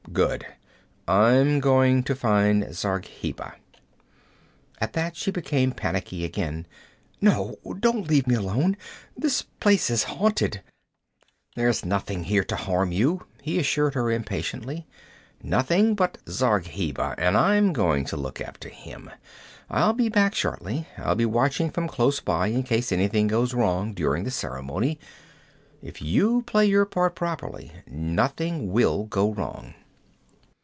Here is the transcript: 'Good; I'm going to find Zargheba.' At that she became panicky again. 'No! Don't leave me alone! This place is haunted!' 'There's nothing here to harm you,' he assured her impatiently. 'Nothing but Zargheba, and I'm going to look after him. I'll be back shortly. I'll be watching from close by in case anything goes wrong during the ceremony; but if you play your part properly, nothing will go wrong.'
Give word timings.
'Good; 0.11 0.45
I'm 1.07 1.61
going 1.61 2.03
to 2.03 2.15
find 2.15 2.75
Zargheba.' 2.75 3.53
At 4.81 4.91
that 4.91 5.15
she 5.15 5.31
became 5.31 5.71
panicky 5.71 6.25
again. 6.25 6.67
'No! 7.21 7.55
Don't 7.79 8.09
leave 8.09 8.27
me 8.27 8.35
alone! 8.35 8.75
This 9.15 9.43
place 9.61 9.89
is 9.89 10.03
haunted!' 10.03 10.61
'There's 11.55 11.85
nothing 11.85 12.25
here 12.25 12.43
to 12.43 12.57
harm 12.57 12.91
you,' 12.91 13.25
he 13.41 13.57
assured 13.57 13.93
her 13.93 14.11
impatiently. 14.11 14.85
'Nothing 15.41 15.95
but 15.95 16.17
Zargheba, 16.27 17.15
and 17.17 17.37
I'm 17.37 17.71
going 17.71 18.03
to 18.05 18.17
look 18.17 18.41
after 18.41 18.67
him. 18.67 19.09
I'll 19.69 19.93
be 19.93 20.09
back 20.09 20.35
shortly. 20.35 20.89
I'll 20.97 21.15
be 21.15 21.25
watching 21.25 21.69
from 21.69 21.87
close 21.87 22.19
by 22.19 22.47
in 22.47 22.63
case 22.63 22.91
anything 22.91 23.27
goes 23.27 23.53
wrong 23.53 23.93
during 23.93 24.25
the 24.25 24.31
ceremony; 24.31 24.99
but 25.79 25.87
if 25.87 26.01
you 26.01 26.41
play 26.41 26.65
your 26.65 26.85
part 26.85 27.15
properly, 27.15 27.71
nothing 27.87 28.73
will 28.73 29.05
go 29.05 29.33
wrong.' 29.33 29.73